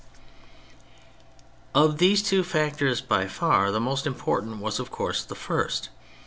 Of 1.75 1.99
these 1.99 2.23
two 2.23 2.43
factors 2.43 3.01
by 3.01 3.27
far 3.27 3.71
the 3.71 3.79
most 3.79 4.07
im 4.07 4.15
portant 4.15 4.57
was, 4.59 4.79
of 4.79 4.89
course, 4.89 5.23
the 5.23 5.35
first. 5.35 5.89